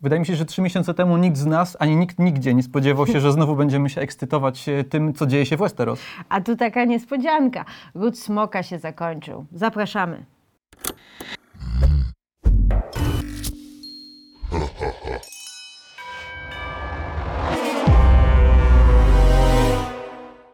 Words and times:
Wydaje 0.00 0.20
mi 0.20 0.26
się, 0.26 0.36
że 0.36 0.44
trzy 0.44 0.62
miesiące 0.62 0.94
temu 0.94 1.16
nikt 1.16 1.36
z 1.36 1.46
nas, 1.46 1.76
ani 1.80 1.96
nikt 1.96 2.18
nigdzie 2.18 2.54
nie 2.54 2.62
spodziewał 2.62 3.06
się, 3.06 3.20
że 3.20 3.32
znowu 3.32 3.56
będziemy 3.56 3.90
się 3.90 4.00
ekscytować 4.00 4.68
e, 4.68 4.84
tym, 4.84 5.14
co 5.14 5.26
dzieje 5.26 5.46
się 5.46 5.56
w 5.56 5.60
Westeros. 5.60 6.00
A 6.28 6.40
tu 6.40 6.56
taka 6.56 6.84
niespodzianka. 6.84 7.64
Ród 7.94 8.18
smoka 8.18 8.62
się 8.62 8.78
zakończył. 8.78 9.46
Zapraszamy. 9.52 10.24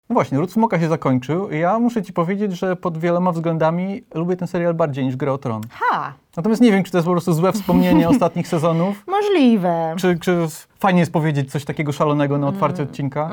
No 0.09 0.15
właśnie, 0.15 0.39
Ród 0.39 0.53
Smoka 0.53 0.81
się 0.81 0.89
zakończył 0.89 1.51
ja 1.51 1.79
muszę 1.79 2.03
ci 2.03 2.13
powiedzieć, 2.13 2.53
że 2.53 2.77
pod 2.77 2.99
wieloma 2.99 3.33
względami 3.33 4.05
lubię 4.15 4.37
ten 4.37 4.49
serial 4.49 4.75
bardziej 4.75 5.05
niż 5.05 5.17
Grę 5.17 5.33
o 5.33 5.39
Tron. 5.39 5.63
Ha, 5.71 6.13
Natomiast 6.37 6.63
nie 6.63 6.73
wiem, 6.73 6.85
czy 6.85 6.93
to 6.93 6.99
jest 6.99 7.07
po 7.07 7.13
prostu 7.13 7.33
złe 7.33 7.53
wspomnienie 7.53 8.09
ostatnich 8.15 8.49
sezonów, 8.49 9.05
możliwe. 9.07 9.95
czy, 9.99 10.19
czy 10.19 10.47
fajnie 10.79 11.01
jest 11.01 11.13
powiedzieć 11.13 11.53
coś 11.53 11.65
takiego 11.65 11.93
szalonego 11.93 12.39
na 12.39 12.49
otwarcie 12.49 12.83
odcinka. 12.83 13.31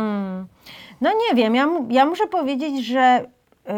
No 1.01 1.09
nie 1.29 1.35
wiem, 1.35 1.55
ja, 1.55 1.67
ja 1.89 2.05
muszę 2.05 2.27
powiedzieć, 2.27 2.85
że 2.85 3.25
y, 3.69 3.71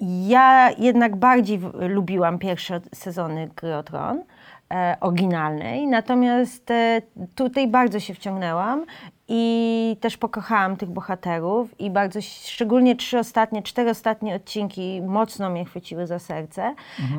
ja 0.00 0.70
jednak 0.78 1.16
bardziej 1.16 1.58
w, 1.58 1.72
lubiłam 1.88 2.38
pierwsze 2.38 2.80
sezony 2.94 3.50
Gry 3.56 3.76
o 3.76 3.82
Tron, 3.82 4.22
e, 4.72 4.96
oryginalnej, 5.00 5.86
natomiast 5.86 6.70
e, 6.70 7.02
tutaj 7.34 7.68
bardzo 7.68 8.00
się 8.00 8.14
wciągnęłam 8.14 8.84
i 9.28 9.96
też 10.00 10.16
pokochałam 10.16 10.76
tych 10.76 10.90
bohaterów 10.90 11.80
i 11.80 11.90
bardzo, 11.90 12.20
szczególnie 12.22 12.96
trzy 12.96 13.18
ostatnie, 13.18 13.62
cztery 13.62 13.90
ostatnie 13.90 14.34
odcinki 14.34 15.02
mocno 15.02 15.50
mnie 15.50 15.64
chwyciły 15.64 16.06
za 16.06 16.18
serce, 16.18 16.74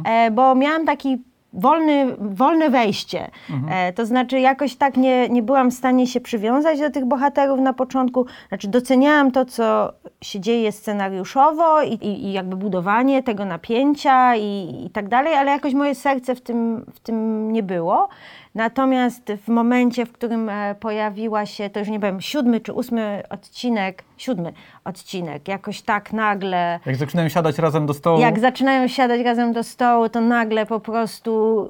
e, 0.06 0.32
bo 0.32 0.56
miałam 0.56 0.86
taki 0.86 1.18
wolny, 1.54 2.16
wolne 2.20 2.70
wejście. 2.70 3.32
E, 3.70 3.94
to 3.94 4.06
znaczy 4.06 4.40
jakoś 4.40 4.76
tak 4.76 4.98
nie, 4.98 5.30
nie 5.30 5.44
byłam 5.44 5.72
w 5.72 5.74
stanie 5.74 6.08
się 6.08 6.22
przywiązać 6.22 6.80
do 6.80 6.90
tych 6.90 7.06
bohaterów 7.06 7.60
na 7.60 7.74
początku. 7.74 8.26
Znaczy 8.48 8.68
doceniałam 8.68 9.32
to, 9.32 9.46
co 9.46 9.94
się 10.22 10.40
dzieje 10.40 10.72
scenariuszowo 10.72 11.82
i, 11.82 11.94
i, 11.94 12.26
i 12.26 12.34
jakby 12.34 12.56
budowanie 12.56 13.24
tego 13.24 13.46
napięcia 13.46 14.36
i, 14.36 14.86
i 14.86 14.90
tak 14.90 15.10
dalej, 15.10 15.34
ale 15.34 15.52
jakoś 15.52 15.74
moje 15.74 15.96
serce 15.96 16.36
w 16.36 16.42
tym, 16.42 16.86
w 16.94 17.00
tym 17.00 17.52
nie 17.52 17.64
było. 17.64 18.10
Natomiast 18.58 19.32
w 19.46 19.48
momencie, 19.48 20.06
w 20.06 20.12
którym 20.12 20.50
e, 20.50 20.76
pojawiła 20.80 21.46
się, 21.46 21.70
to 21.70 21.80
już 21.80 21.90
nie 21.90 22.00
wiem, 22.00 22.22
siódmy 22.22 22.60
czy 22.60 22.74
ósmy 22.74 23.24
odcinek, 23.30 24.04
siódmy 24.18 24.54
odcinek, 24.86 25.48
jakoś 25.48 25.82
tak 25.82 26.14
nagle. 26.14 26.80
Jak 26.86 26.96
zaczynają 26.96 27.30
siadać 27.30 27.60
razem 27.60 27.86
do 27.86 27.94
stołu, 27.94 28.22
jak 28.22 28.40
zaczynają 28.40 28.88
siadać 28.88 29.22
razem 29.22 29.54
do 29.54 29.64
stołu, 29.64 30.10
to 30.10 30.22
nagle 30.22 30.66
po 30.66 30.80
prostu 30.80 31.64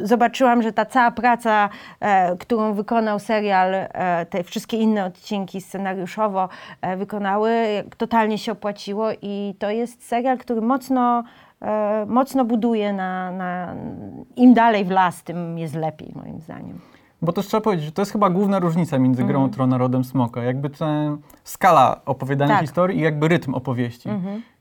y, 0.00 0.06
zobaczyłam, 0.06 0.62
że 0.62 0.72
ta 0.72 0.86
cała 0.86 1.10
praca, 1.10 1.68
e, 2.00 2.36
którą 2.36 2.74
wykonał 2.74 3.18
serial, 3.18 3.74
e, 3.74 4.26
te 4.30 4.44
wszystkie 4.44 4.76
inne 4.76 5.04
odcinki 5.04 5.60
scenariuszowo 5.60 6.48
e, 6.80 6.96
wykonały, 6.96 7.50
totalnie 7.96 8.38
się 8.38 8.52
opłaciło 8.52 9.08
i 9.22 9.54
to 9.58 9.70
jest 9.70 10.08
serial, 10.08 10.38
który 10.38 10.60
mocno, 10.60 11.24
mocno 12.06 12.44
buduje 12.44 12.92
na, 12.92 13.32
na... 13.32 13.74
Im 14.36 14.54
dalej 14.54 14.84
w 14.84 14.90
las, 14.90 15.22
tym 15.22 15.58
jest 15.58 15.74
lepiej 15.74 16.12
moim 16.14 16.40
zdaniem. 16.40 16.80
Bo 17.22 17.32
też 17.32 17.46
trzeba 17.46 17.60
powiedzieć, 17.60 17.86
że 17.86 17.92
to 17.92 18.02
jest 18.02 18.12
chyba 18.12 18.30
główna 18.30 18.58
różnica 18.58 18.98
między 18.98 19.24
grą 19.24 19.44
o 19.44 19.48
Tron 19.48 19.72
a 19.72 19.78
Rodem 19.78 20.04
Smoka. 20.04 20.42
Jakby 20.42 20.70
ta 20.70 20.86
skala 21.44 22.00
opowiadania 22.06 22.52
Tak. 22.54 22.60
historii 22.60 22.98
i 22.98 23.02
jakby 23.02 23.28
rytm 23.28 23.54
opowieści. 23.54 24.08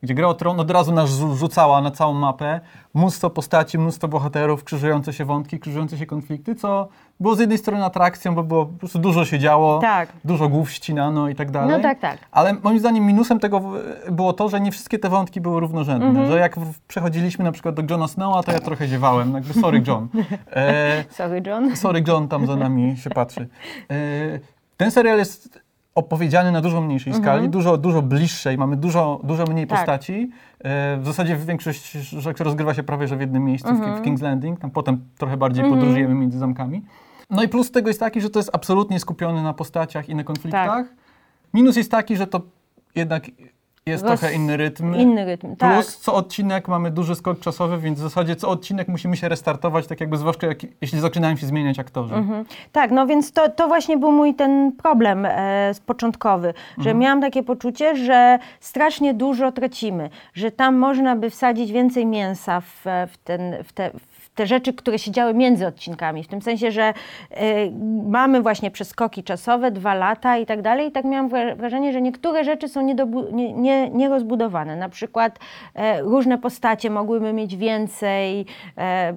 Gdzie 0.04 0.14
gra 0.14 0.28
o 0.28 0.34
Tron 0.34 0.60
od 0.60 0.72
razu 0.72 0.92
nas 0.94 1.10
rzu- 1.10 1.36
rzucała 1.36 1.82
na 1.82 1.92
całą 1.92 2.14
mapę 2.14 2.60
mnóstwo 2.94 3.30
postaci, 3.30 3.78
mnóstwo 3.80 4.08
bohaterów, 4.08 4.64
krzyżujące 4.64 5.14
się 5.14 5.26
wątki, 5.26 5.60
krzyżujące 5.60 5.98
się 5.98 6.06
konflikty, 6.06 6.56
co 6.56 6.88
było 7.20 7.36
z 7.36 7.40
jednej 7.40 7.58
strony 7.58 7.86
atrakcją, 7.86 8.36
bo 8.36 8.44
było 8.44 8.66
po 8.66 8.80
prostu 8.80 9.00
dużo 9.00 9.26
się 9.26 9.40
działo, 9.40 9.80
Tak. 9.80 10.10
dużo 10.26 10.50
głów 10.50 10.72
ścinano 10.72 11.30
i 11.30 11.36
tak 11.36 11.52
dalej. 11.52 11.78
No 11.78 11.84
tak, 11.84 12.00
tak. 12.00 12.18
Ale 12.32 12.54
moim 12.64 12.80
zdaniem 12.80 13.06
minusem 13.06 13.40
tego 13.40 13.62
było 14.12 14.34
to, 14.34 14.50
że 14.50 14.60
nie 14.62 14.72
wszystkie 14.72 15.00
te 15.00 15.10
wątki 15.10 15.42
były 15.42 15.60
równorzędne. 15.60 16.08
Mhm. 16.08 16.28
Że 16.32 16.38
jak 16.40 16.56
przechodziliśmy 16.88 17.46
na 17.46 17.52
przykład 17.52 17.76
do 17.76 17.84
Johna 17.90 18.08
Snowa, 18.08 18.44
to 18.44 18.52
ja 18.52 18.60
trochę 18.60 18.88
ziewałem. 18.88 19.34
Jakby 19.34 19.54
sorry 19.54 19.84
John. 19.88 20.08
E, 20.56 21.04
Sorry, 21.10 21.44
John. 21.46 21.76
Sorry, 21.76 22.04
John 22.08 22.28
tam 22.28 22.47
nami 22.56 22.98
się 22.98 23.10
patrzy. 23.10 23.48
E, 23.92 24.40
Ten 24.78 24.92
serial 24.92 25.18
jest 25.18 25.60
opowiedziany 25.96 26.52
na 26.52 26.62
dużo 26.62 26.82
mniejszej 26.82 27.14
skali, 27.14 27.50
dużo, 27.50 27.78
dużo 27.78 28.02
bliższej, 28.02 28.58
mamy 28.58 28.76
dużo, 28.78 29.20
dużo 29.24 29.44
mniej 29.44 29.64
Mhm. 29.64 29.68
Tak. 29.68 29.78
postaci. 29.80 30.30
E, 30.60 30.98
W 30.98 31.06
zasadzie 31.06 31.36
większość 31.36 31.92
rzeczy 31.92 32.44
rozgrywa 32.44 32.74
się 32.74 32.84
prawie 32.84 33.08
że 33.08 33.18
w 33.18 33.22
jednym 33.22 33.44
miejscu, 33.46 33.68
w- 33.68 33.72
Mhm. 33.72 33.98
w 33.98 34.02
King's 34.06 34.22
Landing, 34.22 34.60
tam 34.60 34.72
potem 34.72 35.06
trochę 35.18 35.38
bardziej 35.38 35.70
podróżujemy 35.70 36.16
między 36.16 36.38
zamkami. 36.40 36.82
No 37.30 37.44
i 37.44 37.48
plus 37.48 37.72
tego 37.72 37.88
jest 37.88 38.00
taki, 38.00 38.22
że 38.22 38.30
to 38.30 38.40
jest 38.40 38.50
absolutnie 38.54 39.00
skupione 39.00 39.44
na 39.44 39.54
postaciach 39.54 40.10
i 40.10 40.16
na 40.16 40.24
konfliktach. 40.24 40.68
Tak. 40.70 40.88
Minus 41.54 41.76
jest 41.78 41.92
taki, 41.92 42.18
że 42.18 42.28
to 42.28 42.42
jednak 42.96 43.24
jest 43.88 44.04
Roz- 44.04 44.20
trochę 44.20 44.36
inny 44.36 44.58
rytm. 44.58 44.96
Inny 44.96 45.26
rytm, 45.26 45.56
tak. 45.56 45.74
Plus 45.74 45.98
co 45.98 46.14
odcinek 46.14 46.68
mamy 46.68 46.92
duży 46.92 47.16
skok 47.16 47.40
czasowy, 47.40 47.78
więc 47.78 48.00
w 48.00 48.02
zasadzie 48.02 48.36
co 48.36 48.50
odcinek 48.50 48.88
musimy 48.88 49.18
się 49.18 49.30
restartować, 49.30 49.88
tak 49.88 50.02
jakby 50.02 50.18
zwłaszcza 50.18 50.48
jak, 50.48 50.58
jeśli 50.82 51.00
zaczynają 51.00 51.36
się 51.36 51.48
zmieniać 51.48 51.80
aktorzy. 51.80 52.14
Tak, 52.72 52.92
no 52.92 53.08
więc 53.08 53.32
to, 53.32 53.50
to 53.50 53.68
właśnie 53.68 53.98
był 53.98 54.12
mój 54.12 54.36
ten 54.36 54.72
problem 54.72 55.26
e, 55.26 55.72
początkowy, 55.86 56.54
że 56.78 56.94
miałam 56.94 57.22
takie 57.22 57.44
poczucie, 57.44 57.96
że 57.96 58.40
strasznie 58.60 59.14
dużo 59.14 59.52
tracimy, 59.52 60.10
że 60.34 60.52
tam 60.52 60.76
można 60.76 61.16
by 61.16 61.30
wsadzić 61.30 61.72
więcej 61.72 62.06
mięsa 62.06 62.62
w, 62.62 62.84
w, 62.84 63.18
ten, 63.24 63.56
w, 63.64 63.74
te, 63.74 63.92
w 64.12 64.17
te 64.38 64.48
rzeczy, 64.48 64.74
które 64.74 65.00
się 65.00 65.12
działy 65.12 65.34
między 65.34 65.68
odcinkami, 65.68 66.24
w 66.24 66.28
tym 66.28 66.42
sensie, 66.42 66.72
że 66.72 66.84
e, 66.84 66.94
mamy 68.08 68.42
właśnie 68.42 68.72
przeskoki 68.72 69.24
czasowe, 69.24 69.72
dwa 69.72 69.94
lata 69.94 70.38
i 70.38 70.46
tak 70.46 70.62
dalej 70.62 70.88
i 70.88 70.92
tak 70.92 71.06
miałam 71.06 71.30
wra- 71.30 71.56
wrażenie, 71.56 71.94
że 71.94 72.02
niektóre 72.02 72.44
rzeczy 72.44 72.68
są 72.68 72.82
nie, 72.82 72.96
nie, 73.54 73.90
nierozbudowane, 73.90 74.76
na 74.76 74.90
przykład 74.90 75.40
e, 75.76 76.02
różne 76.02 76.38
postacie 76.38 76.90
mogłyby 76.90 77.34
mieć 77.34 77.56
więcej 77.56 78.46
e, 78.78 79.14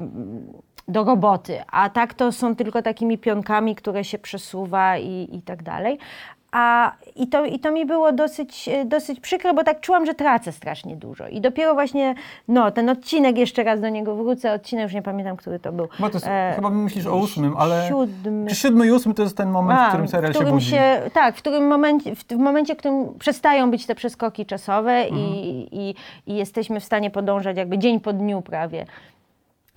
do 0.88 1.04
roboty, 1.04 1.60
a 1.72 1.90
tak 1.90 2.14
to 2.14 2.32
są 2.32 2.56
tylko 2.56 2.82
takimi 2.82 3.18
pionkami, 3.18 3.74
które 3.74 4.04
się 4.04 4.18
przesuwa 4.18 4.98
i, 4.98 5.28
i 5.32 5.42
tak 5.42 5.62
dalej. 5.62 5.98
A, 6.52 6.92
i, 7.16 7.26
to, 7.26 7.44
I 7.44 7.58
to 7.58 7.72
mi 7.72 7.86
było 7.86 8.12
dosyć, 8.12 8.68
e, 8.68 8.84
dosyć 8.84 9.20
przykre, 9.20 9.54
bo 9.54 9.64
tak 9.64 9.80
czułam, 9.80 10.06
że 10.06 10.14
tracę 10.14 10.52
strasznie 10.52 10.96
dużo. 10.96 11.28
I 11.28 11.40
dopiero 11.40 11.74
właśnie, 11.74 12.14
no, 12.48 12.70
ten 12.70 12.88
odcinek, 12.88 13.38
jeszcze 13.38 13.62
raz 13.64 13.80
do 13.80 13.88
niego 13.88 14.16
wrócę, 14.16 14.52
odcinek, 14.52 14.82
już 14.82 14.94
nie 14.94 15.02
pamiętam, 15.02 15.36
który 15.36 15.58
to 15.58 15.72
był. 15.72 15.88
Bo 15.98 16.08
to 16.08 16.16
jest, 16.16 16.26
E, 16.26 16.52
chyba 16.56 16.70
myślisz 16.70 17.06
o 17.06 17.16
ósmym, 17.16 17.56
ale 17.58 17.88
Siódmy. 17.88 18.54
siódmy 18.54 18.86
i 18.86 18.90
ósmy 18.92 19.14
to 19.14 19.22
jest 19.22 19.36
ten 19.36 19.50
moment, 19.50 19.80
w 19.80 19.82
A, 19.82 19.88
którym 19.88 20.08
serial 20.08 20.32
w 20.32 20.34
którym 20.36 20.50
się 20.50 20.54
budzi. 20.54 20.70
się- 20.70 21.10
tak, 21.14 21.34
w 21.36 21.38
którym 21.38 21.68
momencie, 21.68 22.14
w, 22.14 22.24
w 22.24 22.36
momencie, 22.36 22.74
w 22.74 22.78
którym 22.78 23.14
przestają 23.18 23.70
być 23.70 23.86
te 23.86 23.94
przeskoki 23.94 24.46
czasowe 24.46 24.92
Mhm. 24.92 25.20
i, 25.20 25.68
i, 25.72 25.94
i 26.32 26.36
jesteśmy 26.36 26.80
w 26.80 26.84
stanie 26.84 27.10
podążać 27.10 27.56
jakby 27.56 27.78
dzień 27.78 28.00
po 28.00 28.12
dniu 28.12 28.42
prawie. 28.42 28.86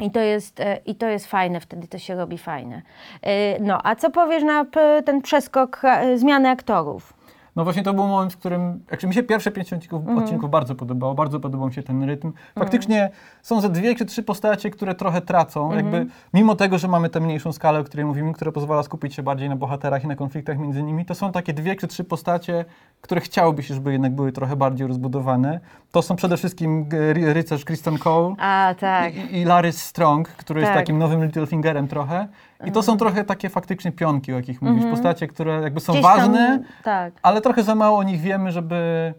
I 0.04 0.12
to, 0.12 0.20
jest, 0.20 0.60
e, 0.60 0.78
I 0.86 0.96
to 0.96 1.06
jest 1.08 1.28
fajne, 1.28 1.60
wtedy 1.60 1.88
to 1.88 2.00
się 2.00 2.16
robi 2.16 2.38
fajne. 2.38 2.82
E, 3.22 3.60
No, 3.60 3.80
a 3.84 3.96
co 3.96 4.10
powiesz 4.12 4.44
na 4.44 4.66
ten 5.06 5.22
przeskok 5.22 5.82
e, 5.84 6.18
zmiany 6.18 6.50
aktorów? 6.50 7.14
No 7.56 7.64
właśnie 7.64 7.84
to 7.84 7.94
był 7.94 8.08
moment, 8.08 8.34
w 8.34 8.38
którym, 8.38 8.84
jak 8.92 9.04
mi 9.04 9.14
się 9.14 9.24
pierwsze 9.24 9.52
pięć 9.52 9.74
odcinków, 9.74 10.00
Mhm. 10.02 10.18
odcinków 10.18 10.50
bardzo 10.50 10.76
podobało, 10.76 11.16
bardzo 11.16 11.40
podobał 11.40 11.68
mi 11.68 11.74
się 11.74 11.84
ten 11.84 12.04
rytm. 12.04 12.34
Faktycznie 12.60 13.10
są 13.42 13.62
ze 13.62 13.70
dwie 13.70 13.96
czy 13.96 14.06
trzy 14.06 14.24
postacie, 14.24 14.70
które 14.70 14.96
trochę 14.96 15.22
tracą, 15.22 15.64
Mhm. 15.72 15.86
jakby 15.86 16.12
mimo 16.34 16.56
tego, 16.56 16.78
że 16.78 16.88
mamy 16.88 17.10
tę 17.10 17.20
mniejszą 17.20 17.52
skalę, 17.52 17.80
o 17.80 17.84
której 17.84 18.06
mówimy, 18.06 18.34
która 18.34 18.52
pozwala 18.52 18.84
skupić 18.84 19.16
się 19.16 19.24
bardziej 19.24 19.50
na 19.50 19.56
bohaterach 19.56 20.04
i 20.04 20.08
na 20.08 20.16
konfliktach 20.16 20.58
między 20.60 20.84
nimi, 20.84 21.06
to 21.06 21.16
są 21.16 21.32
takie 21.32 21.54
dwie 21.54 21.76
czy 21.76 21.88
trzy 21.88 22.04
postacie, 22.04 22.66
które 23.02 23.22
chciałoby 23.22 23.64
się, 23.64 23.74
żeby 23.74 23.92
jednak 23.92 24.16
były 24.16 24.32
trochę 24.32 24.56
bardziej 24.56 24.88
rozbudowane. 24.88 25.60
To 25.92 26.02
są 26.02 26.16
przede 26.16 26.38
wszystkim 26.38 26.86
ry- 27.14 27.34
rycerz 27.34 27.66
Kristen 27.66 27.98
Cole, 27.98 28.36
A, 28.40 28.76
tak. 28.80 29.16
i, 29.16 29.38
i 29.38 29.46
Larry 29.46 29.72
Strong, 29.72 30.28
który 30.30 30.60
jest 30.60 30.70
Tak. 30.74 30.82
takim 30.82 30.98
nowym 30.98 31.24
Littlefingerem 31.26 31.88
trochę. 31.88 32.28
I 32.66 32.72
to 32.72 32.84
są 32.84 32.98
trochę 32.98 33.24
takie 33.24 33.50
faktycznie 33.50 33.92
pionki, 33.92 34.34
o 34.34 34.36
jakich 34.36 34.62
mówisz. 34.62 34.86
Postacie, 34.92 35.28
które 35.28 35.62
jakby 35.62 35.80
są 35.80 35.94
Mhm. 35.94 36.16
Gdzieś 36.16 36.24
tam- 36.26 36.32
ważne, 36.34 36.64
tak. 36.84 37.14
ale 37.22 37.42
trochę 37.42 37.64
za 37.64 37.76
mało 37.76 37.98
o 37.98 38.04
nich 38.04 38.22
wiemy, 38.22 38.52
żeby, 38.52 39.14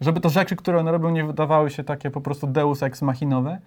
żeby 0.00 0.20
to 0.20 0.28
rzeczy, 0.28 0.56
które 0.56 0.78
one 0.80 0.92
robią, 0.92 1.10
nie 1.10 1.24
wydawały 1.24 1.70
się 1.70 1.84
takie 1.84 2.10
po 2.10 2.20
prostu 2.20 2.46
deus 2.46 2.82
ex 2.82 3.02
machinowe. 3.02 3.58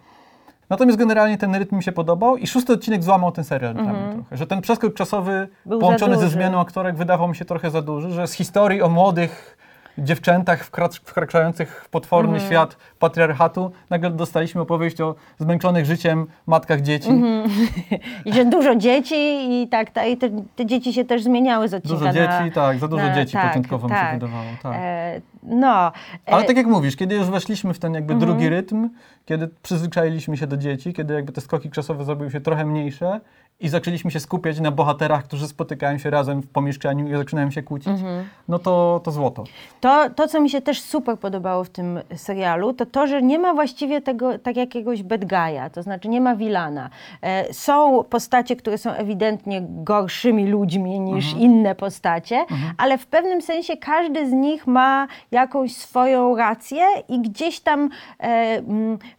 Natomiast 0.69 0.98
generalnie 1.00 1.38
ten 1.38 1.56
rytm 1.56 1.75
mi 1.75 1.83
się 1.83 1.92
podobał 1.92 2.38
i 2.38 2.48
szósty 2.48 2.74
odcinek 2.74 3.04
złamał 3.04 3.31
ten 3.31 3.44
serial 3.44 3.74
dla 3.74 3.83
mnie 3.83 4.13
trochę. 4.13 4.38
Że 4.38 4.48
ten 4.48 4.62
przeskok 4.62 4.94
czasowy 4.94 5.31
Mhm. 5.31 5.50
Był 5.66 5.80
połączony 5.80 6.18
ze 6.18 6.30
zmianą 6.30 6.60
aktorek 6.62 6.95
wydawał 6.95 7.27
mi 7.27 7.36
się 7.36 7.45
trochę 7.45 7.72
za 7.72 7.81
duży, 7.81 8.12
że 8.12 8.27
z 8.27 8.33
historii 8.33 8.81
o 8.81 8.89
młodych 8.89 9.55
dziewczętach 9.97 10.69
wkracz- 10.71 11.00
wkraczających 11.03 11.81
w 11.86 11.89
potworny 11.89 12.33
Mhm. 12.33 12.50
świat 12.51 12.77
patriarchatu, 13.00 13.71
nagle 13.89 14.09
dostaliśmy 14.09 14.62
opowieść 14.62 15.01
o 15.01 15.15
zmęczonych 15.39 15.86
życiem 15.86 16.27
matkach 16.47 16.81
dzieci. 16.81 17.09
Mhm. 17.09 17.50
I 18.25 18.33
że 18.33 18.45
dużo 18.45 18.75
dzieci 18.75 19.15
i 19.62 19.68
tak, 19.68 19.92
tak 19.92 20.07
i 20.07 20.18
te, 20.18 20.30
te 20.56 20.65
dzieci 20.65 20.94
się 20.94 21.06
też 21.06 21.24
zmieniały 21.24 21.68
z 21.68 21.74
odcinka 21.74 21.97
Dużo 21.97 22.12
dzieci, 22.13 22.45
na, 22.45 22.51
tak, 22.51 22.80
za 22.80 22.88
dużo 22.88 23.06
na- 23.06 23.15
dzieci 23.15 23.33
tak, 23.33 23.47
początkowo 23.47 23.88
mi 23.88 23.94
tak. 23.94 24.07
się 24.07 24.13
wydawało. 24.19 24.50
Tak. 24.63 24.74
E, 24.75 25.21
no. 25.44 25.92
Ale 26.25 26.44
e, 26.44 26.45
tak 26.48 26.57
jak 26.57 26.65
mówisz, 26.68 26.95
kiedy 26.95 27.15
już 27.15 27.27
weszliśmy 27.30 27.74
w 27.74 27.80
ten 27.80 27.94
jakby 27.94 28.13
Mhm. 28.13 28.31
drugi 28.31 28.50
rytm, 28.50 28.89
kiedy 29.25 29.48
przyzwyczailiśmy 29.63 30.38
się 30.38 30.48
do 30.48 30.57
dzieci, 30.57 30.94
kiedy 30.94 31.13
jakby 31.13 31.31
te 31.31 31.41
skoki 31.41 31.69
czasowe 31.69 32.03
zrobiły 32.06 32.31
się 32.31 32.41
trochę 32.41 32.65
mniejsze 32.65 33.19
i 33.60 33.69
zaczęliśmy 33.69 34.12
się 34.12 34.19
skupiać 34.19 34.60
na 34.60 34.72
bohaterach, 34.72 35.24
którzy 35.24 35.48
spotykają 35.48 35.98
się 35.98 36.10
razem 36.10 36.42
w 36.42 36.48
pomieszczeniu 36.48 37.07
i 37.07 37.18
zaczynają 37.18 37.52
się 37.52 37.63
kłócić, 37.63 37.88
Mhm. 37.88 38.25
no 38.48 38.60
to, 38.60 39.02
to 39.04 39.12
złoto. 39.12 39.44
To, 39.81 40.10
to, 40.10 40.28
co 40.28 40.42
mi 40.42 40.50
się 40.50 40.62
też 40.62 40.81
super 40.81 41.19
podobało 41.19 41.63
w 41.63 41.69
tym 41.69 42.00
serialu, 42.16 42.74
to 42.74 42.86
to, 42.86 43.07
że 43.07 43.22
nie 43.22 43.40
ma 43.40 43.54
właściwie 43.54 44.02
tego 44.02 44.40
tak 44.40 44.56
jakiegoś 44.57 45.04
bad 45.04 45.22
guy'a, 45.22 45.69
to 45.69 45.84
znaczy 45.84 46.10
nie 46.10 46.22
ma 46.22 46.36
wilana. 46.36 46.90
E, 47.22 47.54
są 47.54 48.04
postacie, 48.10 48.56
które 48.56 48.78
są 48.78 48.92
ewidentnie 48.92 49.62
gorszymi 49.69 50.48
ludźmi 50.48 51.00
niż 51.00 51.34
inne 51.34 51.75
postacie, 51.75 52.46
ale 52.78 52.98
w 52.98 53.08
pewnym 53.08 53.42
sensie 53.42 53.78
każdy 53.78 54.30
z 54.30 54.31
nich 54.31 54.68
ma 54.68 55.08
jakąś 55.31 55.75
swoją 55.75 56.36
rację 56.36 56.84
i 57.10 57.22
gdzieś 57.22 57.60
tam 57.60 57.90
e, 58.19 58.62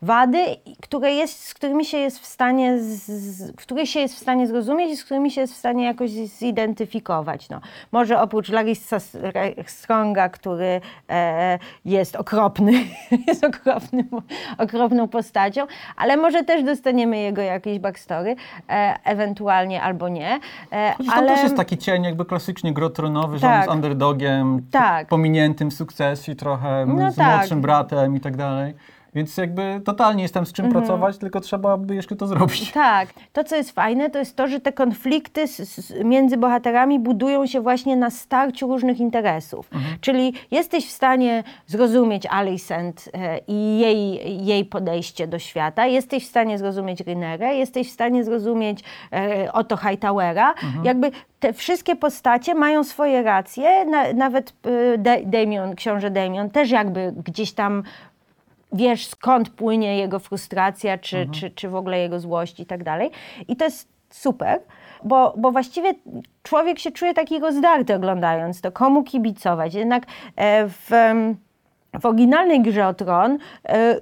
wady, 0.03 0.39
które 0.83 1.13
jest, 1.13 1.45
z 1.49 1.55
którymi 1.55 1.85
się 1.85 1.99
jest 1.99 2.19
w 2.19 2.27
stanie, 2.27 2.79
z, 2.79 3.07
z, 3.07 3.57
które 3.57 3.87
się 3.87 4.01
jest 4.01 4.15
w 4.15 4.19
stanie 4.27 4.47
zrozumieć 4.47 4.91
i 4.91 4.97
z 4.97 5.05
którymi 5.05 5.31
się 5.31 5.41
jest 5.41 5.55
w 5.55 5.57
stanie 5.57 5.85
jakoś 5.85 6.11
zidentyfikować. 6.11 7.49
No. 7.49 7.61
Może 7.93 8.21
oprócz 8.21 8.49
Larissa 8.49 8.97
Stronga, 9.67 10.29
który 10.29 10.81
e, 11.11 11.59
jest 11.85 12.17
okropny, 12.17 12.73
jest 13.29 13.45
okropnym, 13.45 14.09
okropną 14.59 15.09
postacią, 15.09 15.67
ale 15.97 16.17
może 16.17 16.45
też 16.45 16.63
dostaniemy 16.63 17.19
jego 17.19 17.43
jakieś 17.43 17.79
backstory, 17.79 18.37
e, 18.69 18.95
ewentualnie 19.05 19.83
albo 19.83 20.09
nie. 20.09 20.41
E, 20.73 20.93
Chociaż 20.97 21.15
tam 21.15 21.19
ale... 21.19 21.29
też 21.29 21.43
jest 21.43 21.57
taki 21.57 21.79
cień 21.79 22.05
jakby 22.05 22.25
klasycznie 22.25 22.73
grotronowy, 22.73 23.39
że 23.39 23.43
Tak. 23.43 23.53
on 23.53 23.59
jest 23.59 23.71
underdogiem, 23.71 24.67
Tak. 24.71 25.09
pominiętym 25.09 25.71
w 25.71 25.75
sukcesji 25.75 26.37
trochę, 26.37 26.87
No 26.87 27.13
z 27.13 27.17
tak. 27.17 27.37
młodszym 27.37 27.61
bratem 27.61 28.17
i 28.17 28.21
tak 28.21 28.37
dalej. 28.37 28.75
Więc 29.17 29.37
jakby 29.37 29.81
totalnie 29.85 30.23
jest 30.23 30.35
tam 30.35 30.47
z 30.47 30.53
czym 30.53 30.67
Mhm. 30.67 30.85
pracować, 30.85 31.19
tylko 31.19 31.41
trzeba 31.41 31.77
by 31.77 31.95
jeszcze 31.95 32.17
to 32.17 32.27
zrobić. 32.27 32.73
Tak. 32.73 33.09
To, 33.33 33.45
co 33.45 33.57
jest 33.57 33.71
fajne, 33.71 34.11
to 34.11 34.19
jest 34.19 34.37
to, 34.37 34.49
że 34.49 34.61
te 34.61 34.73
konflikty 34.73 35.49
z, 35.49 35.57
z, 35.57 36.05
między 36.05 36.37
bohaterami 36.37 36.99
budują 37.01 37.47
się 37.47 37.61
właśnie 37.61 37.97
na 37.97 38.11
starciu 38.11 38.67
różnych 38.69 39.01
interesów. 39.01 39.71
Czyli 40.01 40.33
jesteś 40.51 40.87
w 40.87 40.91
stanie 40.91 41.45
zrozumieć 41.67 42.27
Alicent 42.27 43.09
e, 43.15 43.39
i 43.49 43.79
jej, 43.79 44.47
jej 44.47 44.65
podejście 44.65 45.27
do 45.27 45.39
świata, 45.39 45.87
jesteś 45.87 46.25
w 46.25 46.29
stanie 46.29 46.59
zrozumieć 46.59 47.01
Rynerę, 47.01 47.55
jesteś 47.55 47.89
w 47.89 47.93
stanie 47.93 48.25
zrozumieć 48.25 48.85
e, 49.13 49.53
Otto 49.53 49.77
Hightowera. 49.77 50.55
Jakby 50.85 51.11
te 51.41 51.53
wszystkie 51.53 51.97
postacie 51.97 52.55
mają 52.55 52.85
swoje 52.85 53.23
racje, 53.23 53.85
na, 53.85 54.13
nawet 54.13 54.53
e, 54.95 54.99
Da- 54.99 55.23
Damien, 55.25 55.75
książę 55.75 56.11
Damien 56.11 56.51
też 56.51 56.71
jakby 56.71 57.13
gdzieś 57.25 57.53
tam 57.53 57.83
wiesz 58.73 59.07
skąd 59.07 59.51
płynie 59.51 59.97
jego 59.97 60.19
frustracja, 60.19 60.99
czy, 60.99 61.29
czy, 61.33 61.51
czy 61.51 61.69
w 61.69 61.75
ogóle 61.75 61.99
jego 61.99 62.21
złość 62.21 62.61
i 62.61 62.67
tak 62.67 62.85
dalej. 62.85 63.11
I 63.49 63.57
to 63.57 63.65
jest 63.65 63.89
super, 64.11 64.61
bo, 65.05 65.35
bo 65.37 65.53
właściwie 65.53 65.95
człowiek 66.43 66.79
się 66.79 66.91
czuje 66.91 67.15
taki 67.15 67.39
rozdarty 67.39 67.95
oglądając 67.95 68.61
to, 68.61 68.73
komu 68.73 69.03
kibicować. 69.03 69.75
Jednak 69.75 70.07
e, 70.37 70.69
w, 70.69 70.91
w 72.01 72.07
oryginalnej 72.07 72.63
grze 72.63 72.87
o 72.87 72.95
Tron 72.95 73.39
e, 73.69 74.01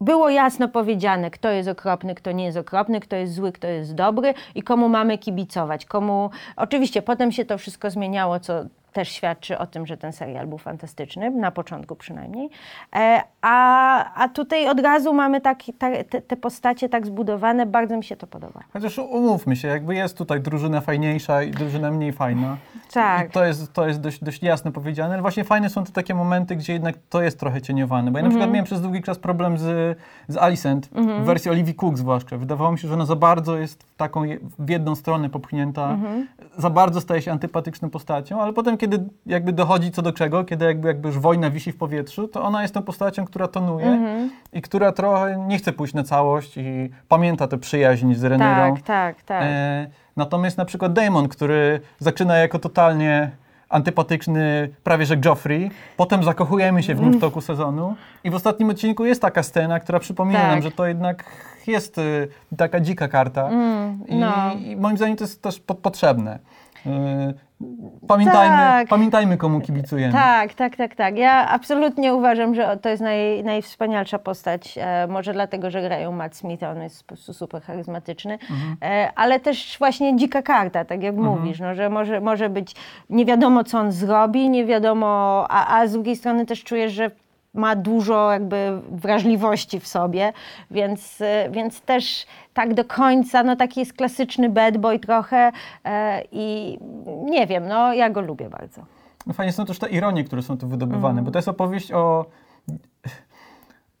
było 0.00 0.28
jasno 0.28 0.68
powiedziane, 0.68 1.30
kto 1.30 1.50
jest 1.50 1.68
okropny, 1.68 2.14
kto 2.14 2.32
nie 2.32 2.44
jest 2.44 2.58
okropny, 2.58 3.00
kto 3.00 3.16
jest 3.16 3.34
zły, 3.34 3.52
kto 3.52 3.66
jest 3.66 3.94
dobry 3.94 4.34
i 4.54 4.62
komu 4.62 4.88
mamy 4.88 5.18
kibicować. 5.18 5.86
Komu... 5.86 6.30
Oczywiście 6.56 7.02
potem 7.02 7.32
się 7.32 7.44
to 7.44 7.58
wszystko 7.58 7.90
zmieniało, 7.90 8.40
co 8.40 8.64
też 8.92 9.08
świadczy 9.08 9.58
o 9.58 9.66
tym, 9.66 9.86
że 9.86 9.96
ten 9.96 10.12
serial 10.12 10.46
był 10.46 10.58
fantastyczny, 10.58 11.30
na 11.30 11.50
początku 11.50 11.96
przynajmniej. 11.96 12.50
E, 12.96 13.22
a, 13.40 14.14
a 14.14 14.28
tutaj 14.28 14.68
od 14.68 14.80
razu 14.80 15.14
mamy 15.14 15.40
tak, 15.40 15.58
ta, 15.78 16.04
te, 16.04 16.22
te 16.22 16.36
postacie 16.36 16.88
tak 16.88 17.06
zbudowane, 17.06 17.66
bardzo 17.66 17.96
mi 17.96 18.04
się 18.04 18.16
to 18.16 18.26
podoba. 18.26 18.60
Chociaż 18.72 18.98
umówmy 18.98 19.56
się, 19.56 19.68
jakby 19.68 19.94
jest 19.94 20.18
tutaj 20.18 20.40
drużyna 20.40 20.80
fajniejsza 20.80 21.42
i 21.42 21.50
drużyna 21.50 21.90
mniej 21.90 22.12
fajna. 22.12 22.56
Tak. 22.92 23.28
I 23.28 23.30
to 23.30 23.44
jest, 23.44 23.72
to 23.72 23.86
jest 23.86 24.00
dość, 24.00 24.24
dość 24.24 24.42
jasno 24.42 24.72
powiedziane, 24.72 25.12
ale 25.14 25.22
właśnie 25.22 25.44
fajne 25.44 25.70
są 25.70 25.84
te 25.84 25.92
takie 25.92 26.14
momenty, 26.14 26.56
gdzie 26.56 26.72
jednak 26.72 26.94
to 27.10 27.22
jest 27.22 27.40
trochę 27.40 27.62
cieniowane. 27.62 28.10
Bo 28.10 28.18
ja 28.18 28.22
na 28.22 28.26
Mhm. 28.26 28.30
przykład 28.32 28.50
miałem 28.52 28.64
przez 28.64 28.80
długi 28.80 29.02
czas 29.02 29.18
problem 29.18 29.58
z, 29.58 29.98
z 30.28 30.36
Alicent, 30.36 30.88
w 30.92 31.24
wersji 31.24 31.50
Olivia 31.50 31.74
Cook 31.74 31.98
zwłaszcza. 31.98 32.36
Wydawało 32.38 32.72
mi 32.72 32.78
się, 32.78 32.88
że 32.88 32.94
ona 32.94 33.06
za 33.06 33.16
bardzo 33.16 33.56
jest 33.56 33.82
w 33.82 33.96
taką 33.96 34.22
w 34.58 34.70
jedną 34.70 34.94
stronę 34.94 35.30
popchnięta, 35.30 35.90
Mhm. 35.90 36.26
za 36.58 36.70
bardzo 36.70 37.00
staje 37.00 37.22
się 37.22 37.32
antypatyczną 37.32 37.90
postacią, 37.90 38.40
ale 38.42 38.52
potem, 38.52 38.76
kiedy 38.78 39.04
jakby 39.26 39.52
dochodzi 39.52 39.90
co 39.90 40.02
do 40.02 40.12
czego, 40.12 40.44
kiedy 40.44 40.64
jakby, 40.64 40.88
jakby 40.88 41.08
już 41.08 41.18
wojna 41.18 41.50
wisi 41.50 41.72
w 41.72 41.76
powietrzu, 41.76 42.28
to 42.28 42.42
ona 42.42 42.62
jest 42.62 42.74
tą 42.74 42.82
postacią, 42.82 43.24
która 43.24 43.48
tonuje 43.48 43.86
Mhm. 43.86 44.30
i 44.52 44.62
która 44.62 44.92
trochę 44.92 45.44
nie 45.48 45.58
chce 45.58 45.72
pójść 45.72 45.94
na 45.94 46.02
całość 46.04 46.56
i 46.56 46.90
pamięta 47.08 47.46
tę 47.48 47.58
przyjaźń 47.58 48.14
z 48.14 48.24
Renyrą. 48.24 48.74
Tak, 48.74 48.82
tak, 48.82 49.22
tak. 49.22 49.42
E, 49.46 49.86
natomiast 50.20 50.58
na 50.58 50.64
przykład 50.64 50.92
Damon, 50.92 51.28
który 51.28 51.80
zaczyna 51.98 52.36
jako 52.36 52.58
totalnie 52.58 53.30
antypatyczny, 53.68 54.68
prawie 54.84 55.06
że 55.06 55.16
Joffrey, 55.24 55.70
potem 55.96 56.24
zakochujemy 56.24 56.82
się 56.82 56.94
w 56.94 57.00
nim 57.00 57.12
w 57.12 57.20
toku 57.20 57.40
sezonu 57.40 57.94
i 58.24 58.30
w 58.30 58.34
ostatnim 58.34 58.70
odcinku 58.70 59.04
jest 59.04 59.22
taka 59.22 59.42
scena, 59.42 59.80
która 59.80 59.98
przypomina 59.98 60.38
Tak. 60.38 60.50
nam, 60.50 60.62
że 60.62 60.70
to 60.70 60.86
jednak 60.86 61.24
jest 61.66 61.98
y, 61.98 62.28
taka 62.56 62.80
dzika 62.80 63.08
karta 63.08 63.50
I, 64.08 64.16
no. 64.16 64.32
i 64.54 64.76
moim 64.76 64.96
zdaniem 64.96 65.16
to 65.16 65.24
jest 65.24 65.42
też 65.42 65.60
po, 65.60 65.74
potrzebne. 65.74 66.38
Y, 66.86 66.90
pamiętajmy, 68.08 68.56
Tak. 68.56 68.88
pamiętajmy, 68.88 69.36
komu 69.36 69.60
kibicujemy. 69.60 70.12
Tak, 70.12 70.54
tak, 70.54 70.76
tak, 70.76 70.94
tak. 70.94 71.16
Ja 71.16 71.48
absolutnie 71.48 72.14
uważam, 72.14 72.54
że 72.54 72.76
to 72.82 72.88
jest 72.88 73.02
naj, 73.02 73.44
najwspanialsza 73.44 74.18
postać. 74.18 74.78
E, 74.78 75.06
może 75.06 75.32
dlatego, 75.32 75.70
że 75.70 75.82
grają 75.82 76.12
Matt 76.12 76.36
Smith, 76.36 76.62
on 76.62 76.82
jest 76.82 77.02
po 77.02 77.08
prostu 77.08 77.34
super 77.34 77.62
charyzmatyczny. 77.62 78.38
E, 78.82 79.12
ale 79.16 79.40
też 79.40 79.76
właśnie 79.78 80.16
dzika 80.16 80.42
karta, 80.42 80.84
tak 80.84 81.02
jak 81.02 81.16
mówisz, 81.16 81.60
no, 81.60 81.74
że 81.74 81.90
może, 81.90 82.20
może 82.20 82.48
być 82.48 82.74
nie 83.10 83.24
wiadomo, 83.24 83.64
co 83.64 83.78
on 83.78 83.92
zrobi, 83.92 84.50
nie 84.50 84.64
wiadomo, 84.64 85.46
a, 85.48 85.78
a 85.80 85.86
z 85.86 85.92
drugiej 85.92 86.16
strony 86.16 86.46
też 86.46 86.64
czujesz, 86.64 86.92
że 86.92 87.10
ma 87.54 87.76
dużo 87.76 88.32
jakby 88.32 88.80
wrażliwości 88.90 89.80
w 89.80 89.86
sobie, 89.88 90.32
więc, 90.70 91.20
e, 91.20 91.48
więc 91.50 91.80
też 91.80 92.26
tak 92.54 92.74
do 92.74 92.84
końca, 92.84 93.42
no 93.42 93.56
taki 93.56 93.80
jest 93.80 93.92
klasyczny 93.92 94.48
bad 94.48 94.78
boy 94.78 94.98
trochę 94.98 95.52
e, 95.84 96.22
i 96.32 96.78
nie 97.24 97.46
wiem, 97.46 97.68
no 97.68 97.94
ja 97.94 98.10
go 98.10 98.20
lubię 98.20 98.50
bardzo. 98.50 98.82
No 99.26 99.32
fajnie 99.32 99.52
są 99.52 99.64
też 99.66 99.78
te 99.78 99.88
ironie, 99.88 100.24
które 100.24 100.42
są 100.42 100.58
tu 100.58 100.68
wydobywane, 100.68 101.08
Mhm. 101.08 101.24
bo 101.24 101.30
to 101.30 101.38
jest 101.38 101.48
opowieść 101.48 101.92
o, 101.92 102.26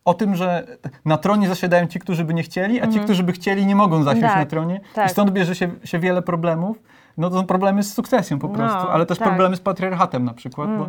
o 0.04 0.14
tym, 0.14 0.36
że 0.36 0.66
na 1.04 1.18
tronie 1.18 1.48
zasiadają 1.48 1.86
ci, 1.86 1.98
którzy 1.98 2.24
by 2.24 2.34
nie 2.34 2.42
chcieli, 2.42 2.80
a 2.80 2.86
ci, 2.86 3.00
którzy 3.00 3.22
by 3.22 3.32
chcieli, 3.32 3.66
nie 3.66 3.76
mogą 3.76 4.02
zasiąść. 4.02 4.26
Tak, 4.26 4.36
na 4.36 4.46
tronie. 4.46 4.80
tak. 4.94 5.06
I 5.06 5.10
stąd 5.10 5.30
bierze 5.30 5.54
się, 5.54 5.70
się 5.84 5.98
wiele 5.98 6.22
problemów. 6.22 6.82
No 7.16 7.30
to 7.30 7.36
są 7.36 7.46
problemy 7.46 7.82
z 7.82 7.94
sukcesją 7.94 8.38
po 8.38 8.48
No, 8.48 8.54
prostu, 8.54 8.88
ale 8.88 9.06
też 9.06 9.18
tak. 9.18 9.26
Mm. 9.26 9.36
problemy 9.36 9.56
z 9.56 9.60
patriarchatem 9.60 10.24
na 10.24 10.34
przykład, 10.34 10.68
bo 10.78 10.88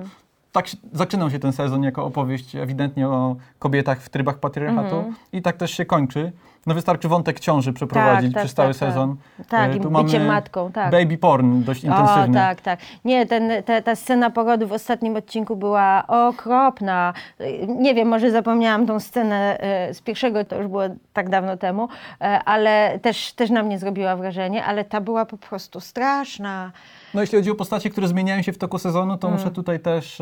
tak 0.51 0.67
się, 0.67 0.77
zaczynał 0.93 1.29
się 1.29 1.39
ten 1.39 1.53
sezon 1.53 1.83
jako 1.83 2.05
opowieść 2.05 2.55
ewidentnie 2.55 3.07
o 3.07 3.35
kobietach 3.59 4.01
w 4.01 4.09
trybach 4.09 4.39
patriarchatu 4.39 4.95
Mhm. 4.95 5.15
i 5.33 5.41
tak 5.41 5.57
też 5.57 5.71
się 5.71 5.85
kończy. 5.85 6.31
No 6.65 6.73
wystarczy 6.73 7.07
wątek 7.07 7.39
ciąży 7.39 7.73
przeprowadzić 7.73 8.33
tak, 8.33 8.43
przez 8.43 8.53
cały 8.53 8.73
tak, 8.73 8.79
tak. 8.79 8.89
sezon. 8.89 9.15
Tak, 9.49 9.71
E, 9.71 9.77
i 9.77 9.79
tu 9.79 9.91
bycie 9.91 10.19
mamy 10.19 10.31
matką, 10.31 10.71
tak. 10.71 10.91
Baby 10.91 11.17
porn 11.17 11.63
dość 11.63 11.83
intensywny. 11.83 12.39
O, 12.39 12.41
tak, 12.41 12.61
tak. 12.61 12.79
Nie, 13.05 13.25
ten, 13.25 13.63
te, 13.63 13.81
ta 13.81 13.95
scena 13.95 14.29
porodu 14.29 14.67
w 14.67 14.71
ostatnim 14.71 15.15
odcinku 15.15 15.55
była 15.55 16.03
okropna. 16.07 17.13
Nie 17.67 17.95
wiem, 17.95 18.07
może 18.07 18.31
zapomniałam 18.31 18.85
tą 18.85 18.99
scenę 18.99 19.59
e, 19.59 19.93
z 19.93 20.01
pierwszego, 20.01 20.45
to 20.45 20.57
już 20.57 20.67
było 20.67 20.83
tak 21.13 21.29
dawno 21.29 21.57
temu, 21.57 21.87
e, 22.21 22.23
ale 22.43 22.99
też, 22.99 23.33
też 23.33 23.49
na 23.49 23.63
mnie 23.63 23.79
zrobiła 23.79 24.15
wrażenie, 24.15 24.65
ale 24.65 24.85
ta 24.85 25.01
była 25.01 25.25
po 25.25 25.37
prostu 25.37 25.79
straszna. 25.79 26.71
No 27.13 27.21
jeśli 27.21 27.37
chodzi 27.37 27.51
o 27.51 27.55
postacie, 27.55 27.89
które 27.89 28.07
zmieniają 28.07 28.41
się 28.41 28.53
w 28.53 28.57
toku 28.57 28.77
sezonu, 28.77 29.17
to 29.17 29.29
muszę 29.29 29.51
tutaj 29.51 29.79
też 29.79 30.21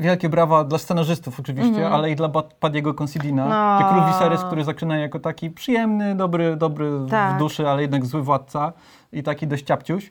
wielkie 0.00 0.28
brawa 0.28 0.64
dla 0.64 0.78
scenarzystów 0.78 1.40
oczywiście, 1.40 1.88
ale 1.90 2.10
i 2.10 2.16
dla 2.16 2.28
Padiego 2.60 2.94
Considina. 3.02 3.46
No. 3.80 3.88
Król 3.88 4.04
Viserys, 4.12 4.44
który 4.44 4.64
zaczyna 4.64 4.96
jako 4.96 5.18
taki 5.18 5.50
przyjemny, 5.50 6.14
dobry, 6.14 6.56
dobry 6.56 6.90
Tak. 7.10 7.34
w 7.34 7.38
duszy, 7.38 7.68
ale 7.68 7.82
jednak 7.82 8.06
zły 8.06 8.22
władca 8.22 8.72
i 9.12 9.22
taki 9.22 9.46
dość 9.46 9.64
ciapciuś. 9.64 10.06
Y, 10.06 10.10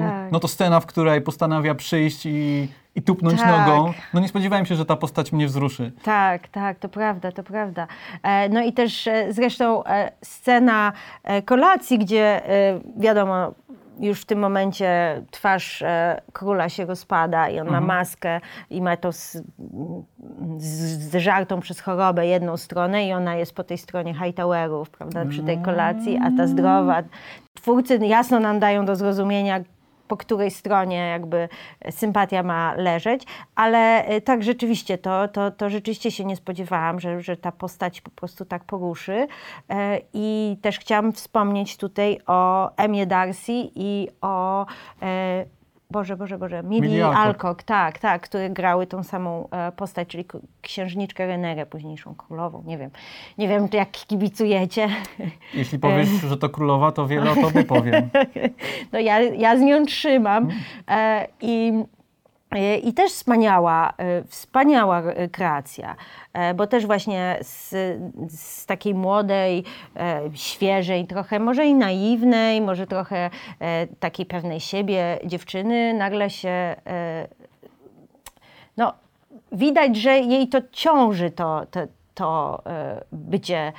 Tak. 0.00 0.32
No 0.32 0.40
to 0.40 0.48
scena, 0.48 0.80
w 0.80 0.86
której 0.86 1.20
postanawia 1.20 1.74
przyjść 1.74 2.26
i, 2.26 2.68
i 2.94 3.02
tupnąć 3.02 3.40
Tak. 3.40 3.66
nogą. 3.68 3.92
No 4.14 4.20
nie 4.20 4.28
spodziewałem 4.28 4.66
się, 4.66 4.74
że 4.74 4.86
ta 4.86 4.96
postać 4.96 5.32
mnie 5.32 5.46
wzruszy. 5.46 5.92
Tak, 6.02 6.48
tak, 6.48 6.78
to 6.78 6.88
prawda, 6.88 7.32
to 7.32 7.42
prawda. 7.42 7.86
E, 8.22 8.48
No 8.48 8.62
i 8.62 8.72
też 8.72 9.06
e, 9.06 9.32
zresztą 9.32 9.84
e, 9.84 10.12
scena 10.24 10.92
kolacji, 11.44 11.98
gdzie 11.98 12.40
wiadomo, 12.96 13.52
już 14.00 14.20
w 14.20 14.24
tym 14.24 14.38
momencie 14.38 15.22
twarz 15.30 15.82
e, 15.82 16.20
króla 16.32 16.68
się 16.68 16.84
rozpada 16.84 17.48
i 17.48 17.60
on 17.60 17.68
ma 17.68 17.80
maskę 17.80 18.40
i 18.70 18.82
ma 18.82 18.96
to 18.96 19.12
z, 19.12 19.42
z, 20.58 21.10
zżartą 21.12 21.60
przez 21.60 21.80
chorobę 21.80 22.26
jedną 22.26 22.56
stronę 22.56 23.06
i 23.06 23.12
ona 23.12 23.36
jest 23.36 23.54
po 23.54 23.64
tej 23.64 23.78
stronie 23.78 24.14
Hightowerów, 24.14 24.90
prawda, 24.90 25.24
przy 25.26 25.42
tej 25.42 25.58
kolacji, 25.58 26.18
a 26.22 26.30
ta 26.36 26.46
zdrowa. 26.46 27.02
Twórcy 27.54 27.96
jasno 27.96 28.40
nam 28.40 28.58
dają 28.58 28.84
do 28.84 28.96
zrozumienia, 28.96 29.60
po 30.10 30.16
której 30.16 30.50
stronie 30.50 30.96
jakby 30.96 31.48
sympatia 31.90 32.42
ma 32.42 32.74
leżeć, 32.74 33.22
ale 33.54 34.04
e, 34.04 34.20
tak 34.20 34.42
rzeczywiście, 34.42 34.98
to, 34.98 35.28
to, 35.28 35.50
to 35.50 35.70
rzeczywiście 35.70 36.10
się 36.10 36.24
nie 36.24 36.36
spodziewałam, 36.36 37.00
że, 37.00 37.20
że 37.20 37.36
ta 37.36 37.52
postać 37.52 38.00
po 38.00 38.10
prostu 38.10 38.44
tak 38.44 38.64
poruszy. 38.64 39.26
E, 39.68 40.00
i 40.12 40.56
też 40.62 40.78
chciałam 40.78 41.12
wspomnieć 41.12 41.76
tutaj 41.76 42.18
o 42.26 42.70
Emie 42.76 43.06
Darcy 43.06 43.52
i 43.74 44.08
o 44.20 44.66
e, 45.02 45.44
Boże, 45.90 46.16
Boże, 46.16 46.38
Boże, 46.38 46.62
Millie 46.62 47.06
Alcock. 47.06 47.20
Alcock, 47.20 47.62
tak, 47.62 47.98
tak, 47.98 48.22
które 48.22 48.50
grały 48.50 48.86
tą 48.86 49.02
samą 49.02 49.48
e, 49.50 49.72
postać, 49.72 50.08
czyli 50.08 50.24
księżniczkę 50.62 51.26
Renerę, 51.26 51.66
późniejszą 51.66 52.14
królową, 52.14 52.62
nie 52.66 52.78
wiem, 52.78 52.90
nie 53.38 53.48
wiem, 53.48 53.68
jak 53.72 53.90
kibicujecie. 53.90 54.88
Jeśli 55.54 55.78
powiesz, 55.78 56.08
że 56.08 56.36
to 56.36 56.48
królowa, 56.48 56.92
to 56.92 57.06
wiele 57.06 57.30
o 57.30 57.34
tobie 57.34 57.64
powiem. 57.64 58.10
No 58.92 58.98
ja, 58.98 59.20
ja 59.20 59.56
z 59.56 59.60
nią 59.60 59.86
trzymam 59.86 60.48
e, 60.88 61.26
i, 61.40 61.72
e, 61.74 61.99
i 62.82 62.92
też 62.92 63.12
wspaniała, 63.12 63.92
e, 63.98 64.24
wspaniała 64.24 65.02
e, 65.02 65.28
kreacja, 65.28 65.96
e, 66.32 66.54
bo 66.54 66.66
też 66.66 66.86
właśnie 66.86 67.38
z, 67.40 67.70
z 68.28 68.66
takiej 68.66 68.94
młodej, 68.94 69.64
e, 69.96 70.22
świeżej, 70.34 71.06
trochę 71.06 71.38
może 71.38 71.66
i 71.66 71.74
naiwnej, 71.74 72.60
może 72.60 72.86
trochę 72.86 73.30
e, 73.60 73.86
takiej 73.86 74.26
pewnej 74.26 74.60
siebie 74.60 75.18
dziewczyny 75.24 75.94
nagle 75.94 76.30
się 76.30 76.48
e, 76.48 77.28
no, 78.76 78.94
widać, 79.52 79.96
że 79.96 80.18
jej 80.18 80.48
to 80.48 80.58
ciąży, 80.72 81.30
to, 81.30 81.66
to, 81.70 81.80
to 82.14 82.62
e, 82.66 83.04
bycie 83.12 83.58
e, 83.58 83.72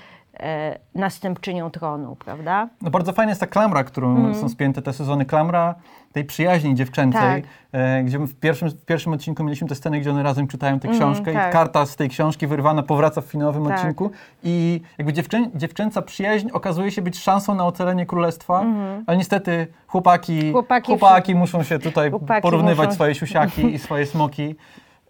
następczynią 0.95 1.71
tronu, 1.71 2.15
prawda? 2.15 2.67
No 2.81 2.89
bardzo 2.91 3.13
fajna 3.13 3.29
jest 3.31 3.41
ta 3.41 3.48
klamra, 3.48 3.83
którą 3.83 4.10
Mhm. 4.15 4.36
są 4.36 4.50
spięte 4.50 4.81
te 4.81 4.93
sezony. 4.93 5.25
Klamra 5.25 5.75
tej 6.12 6.25
przyjaźni 6.25 6.75
dziewczęcej, 6.75 7.41
Tak. 7.41 7.51
e, 7.71 8.03
gdzie 8.03 8.19
w 8.19 8.33
pierwszym, 8.39 8.69
w 8.69 8.86
pierwszym 8.86 9.13
odcinku 9.13 9.43
mieliśmy 9.43 9.67
tę 9.67 9.75
scenę, 9.75 10.00
gdzie 10.00 10.12
one 10.12 10.24
razem 10.24 10.48
czytają 10.48 10.79
tę 10.79 10.88
Mhm, 10.89 11.00
książkę 11.13 11.33
tak. 11.33 11.50
i 11.50 11.53
karta 11.53 11.86
z 11.86 11.95
tej 11.95 12.10
książki 12.10 12.48
wyrwana 12.48 12.83
powraca 12.83 13.21
w 13.21 13.25
finałowym 13.25 13.65
Tak. 13.65 13.75
odcinku 13.77 14.12
i 14.43 14.81
jakby 14.98 15.13
dziewczę, 15.13 15.45
dziewczęca 15.55 16.01
przyjaźń 16.01 16.50
okazuje 16.53 16.91
się 16.91 17.01
być 17.01 17.19
szansą 17.19 17.55
na 17.55 17.65
ocalenie 17.65 18.05
królestwa, 18.05 18.65
ale 19.07 19.17
niestety 19.17 19.67
chłopaki. 19.88 20.51
Chłopaki 20.51 20.88
chłopaki 20.88 21.36
muszą 21.36 21.63
się 21.63 21.79
tutaj 21.79 22.10
Chłopaki 22.10 22.41
porównywać 22.41 22.86
muszą- 22.88 22.95
swoje 22.95 23.15
siusiaki 23.15 23.74
i 23.74 23.79
swoje 23.79 24.05
smoki. 24.05 24.55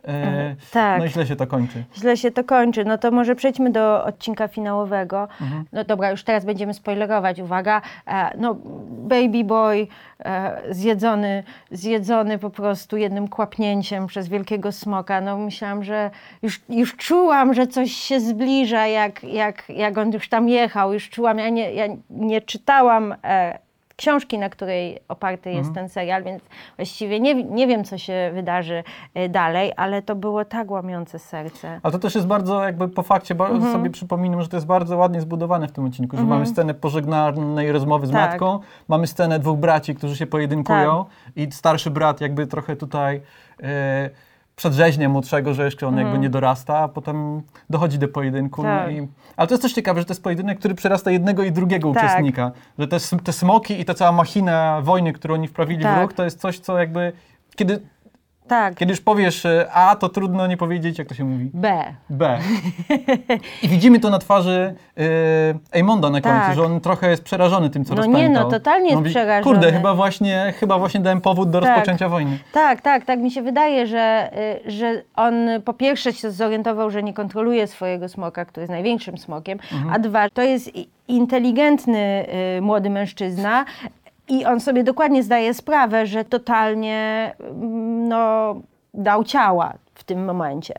E, 0.07 0.55
Tak. 0.71 0.99
No 0.99 1.05
i 1.05 1.09
źle 1.09 1.25
się 1.25 1.35
to 1.35 1.47
kończy. 1.47 1.83
Źle 1.97 2.17
się 2.17 2.31
to 2.31 2.43
kończy. 2.43 2.85
No 2.85 2.97
to 2.97 3.11
może 3.11 3.35
przejdźmy 3.35 3.69
do 3.69 4.03
odcinka 4.05 4.47
finałowego. 4.47 5.27
Mhm. 5.41 5.65
No 5.71 5.83
dobra, 5.83 6.11
już 6.11 6.23
teraz 6.23 6.45
będziemy 6.45 6.73
spoilerować. 6.73 7.39
Uwaga. 7.39 7.81
E, 8.07 8.37
no, 8.37 8.55
baby 8.87 9.43
boy 9.43 9.87
e, 10.25 10.61
zjedzony, 10.69 11.43
zjedzony 11.71 12.39
po 12.39 12.49
prostu 12.49 12.97
jednym 12.97 13.27
kłapnięciem 13.27 14.07
przez 14.07 14.27
wielkiego 14.27 14.71
smoka. 14.71 15.21
No 15.21 15.37
myślałam, 15.37 15.83
że 15.83 16.09
już, 16.41 16.61
już 16.69 16.95
czułam, 16.97 17.53
że 17.53 17.67
coś 17.67 17.91
się 17.91 18.19
zbliża, 18.19 18.87
jak, 18.87 19.23
jak, 19.23 19.69
jak 19.69 19.97
on 19.97 20.11
już 20.13 20.29
tam 20.29 20.49
jechał. 20.49 20.93
Już 20.93 21.09
czułam, 21.09 21.37
ja 21.37 21.49
nie, 21.49 21.73
ja 21.73 21.85
nie 22.09 22.41
czytałam 22.41 23.15
e, 23.23 23.59
książki, 24.01 24.37
na 24.39 24.49
której 24.49 24.99
oparty 25.07 25.49
jest 25.49 25.67
Mhm. 25.69 25.75
ten 25.75 25.89
serial, 25.89 26.23
więc 26.23 26.43
właściwie 26.77 27.19
nie, 27.19 27.43
nie 27.43 27.67
wiem, 27.67 27.83
co 27.83 27.97
się 27.97 28.31
wydarzy 28.33 28.83
e, 29.13 29.29
dalej, 29.29 29.71
ale 29.77 30.01
to 30.01 30.15
było 30.15 30.45
tak 30.45 30.71
łamiące 30.71 31.19
serce. 31.19 31.79
A 31.83 31.91
to 31.91 31.99
też 31.99 32.15
jest 32.15 32.27
bardzo, 32.27 32.63
jakby 32.63 32.87
po 32.89 33.03
fakcie 33.03 33.35
ba- 33.35 33.49
Mhm. 33.49 33.73
sobie 33.73 33.89
przypominam, 33.89 34.41
że 34.41 34.47
to 34.47 34.57
jest 34.57 34.67
bardzo 34.67 34.97
ładnie 34.97 35.21
zbudowane 35.21 35.67
w 35.67 35.71
tym 35.71 35.85
odcinku, 35.85 36.17
że 36.17 36.23
mamy 36.23 36.45
scenę 36.45 36.73
pożegnalnej 36.73 37.71
rozmowy 37.71 38.07
z 38.07 38.11
Tak. 38.11 38.31
matką, 38.31 38.59
mamy 38.87 39.07
scenę 39.07 39.39
dwóch 39.39 39.59
braci, 39.59 39.95
którzy 39.95 40.15
się 40.15 40.27
pojedynkują 40.27 41.05
i 41.35 41.51
starszy 41.51 41.91
brat 41.91 42.21
jakby 42.21 42.47
trochę 42.47 42.75
tutaj 42.75 43.21
e, 43.63 44.09
przedrzeźnia 44.61 45.09
młodszego, 45.09 45.53
że 45.53 45.65
jeszcze 45.65 45.87
on 45.87 45.97
jakby 45.97 46.19
nie 46.19 46.29
dorasta, 46.29 46.77
a 46.77 46.87
potem 46.87 47.41
dochodzi 47.69 47.99
do 47.99 48.07
pojedynku. 48.07 48.61
Mhm. 48.61 48.79
Tak. 48.79 48.95
No 48.95 49.01
i, 49.03 49.07
ale 49.37 49.47
to 49.47 49.53
jest 49.53 49.61
też 49.61 49.73
ciekawe, 49.73 50.01
że 50.01 50.05
to 50.05 50.11
jest 50.11 50.23
pojedynek, 50.23 50.59
który 50.59 50.75
przerasta 50.75 51.11
jednego 51.11 51.43
i 51.43 51.51
drugiego 51.51 51.93
Tak. 51.93 52.03
uczestnika. 52.03 52.51
Że 52.79 52.87
te, 52.87 52.97
te 53.23 53.33
smoki 53.33 53.81
i 53.81 53.85
ta 53.85 53.93
cała 53.93 54.11
machina 54.11 54.81
wojny, 54.81 55.13
którą 55.13 55.33
oni 55.33 55.47
wprawili 55.47 55.83
Tak. 55.83 55.97
w 55.97 56.01
ruch, 56.01 56.13
to 56.13 56.23
jest 56.23 56.39
coś, 56.39 56.59
co 56.59 56.77
jakby... 56.77 57.11
Kiedy, 57.55 57.81
Tak, 58.51 58.75
kiedy 58.75 58.91
już 58.91 59.01
powiesz 59.01 59.45
e, 59.45 59.67
A, 59.73 59.95
to 59.95 60.09
trudno 60.09 60.47
nie 60.47 60.57
powiedzieć, 60.57 60.99
jak 60.99 61.07
to 61.07 61.15
się 61.15 61.23
mówi. 61.23 61.49
B. 61.53 61.83
B. 62.09 62.39
I 63.63 63.67
widzimy 63.67 63.99
to 63.99 64.09
na 64.09 64.19
twarzy 64.19 64.75
y, 64.99 65.03
Ejmonda 65.71 66.09
na 66.09 66.21
końcu, 66.21 66.37
Tak. 66.39 66.55
że 66.55 66.63
on 66.63 66.81
trochę 66.81 67.09
jest 67.09 67.23
przerażony 67.23 67.69
tym, 67.69 67.85
co 67.85 67.93
No 67.93 67.97
rozpętał. 67.97 68.21
nie, 68.21 68.29
no, 68.29 68.45
totalnie 68.49 68.85
jest 68.85 68.97
Mówi, 68.97 69.09
przerażony. 69.09 69.43
Kurde, 69.43 69.71
chyba 69.71 69.93
właśnie, 69.93 70.53
chyba 70.59 70.79
właśnie 70.79 70.99
dałem 70.99 71.21
powód 71.21 71.49
do 71.49 71.61
Tak. 71.61 71.69
rozpoczęcia 71.69 72.09
wojny. 72.09 72.39
Tak, 72.53 72.81
tak, 72.81 73.05
tak 73.05 73.19
mi 73.19 73.31
się 73.31 73.41
wydaje, 73.41 73.87
że, 73.87 74.31
y, 74.67 74.71
że 74.71 75.01
on 75.15 75.33
po 75.65 75.73
pierwsze 75.73 76.13
się 76.13 76.31
zorientował, 76.31 76.91
że 76.91 77.03
nie 77.03 77.13
kontroluje 77.13 77.67
swojego 77.67 78.09
smoka, 78.09 78.45
który 78.45 78.61
jest 78.61 78.71
największym 78.71 79.17
smokiem, 79.17 79.59
a 79.91 79.99
dwa, 79.99 80.29
to 80.29 80.41
jest 80.41 80.71
inteligentny 81.07 82.25
y, 82.57 82.61
młody 82.61 82.89
mężczyzna 82.89 83.65
i 84.27 84.45
on 84.45 84.59
sobie 84.59 84.83
dokładnie 84.83 85.23
zdaje 85.23 85.53
sprawę, 85.53 86.05
że 86.05 86.25
totalnie 86.25 87.31
mm, 87.39 88.07
no, 88.07 88.55
dał 88.93 89.23
ciała 89.23 89.73
w 89.93 90.03
tym 90.03 90.25
momencie. 90.25 90.73